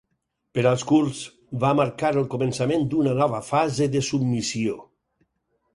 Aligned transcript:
Per 0.57 0.61
als 0.69 0.85
kurds, 0.91 1.19
va 1.65 1.73
marcar 1.81 2.11
el 2.15 2.25
començament 2.33 2.89
d'una 2.95 3.15
nova 3.21 3.45
fase 3.53 3.91
de 3.99 4.05
submissió. 4.13 4.81